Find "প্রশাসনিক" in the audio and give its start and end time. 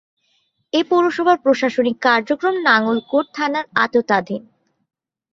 1.37-1.95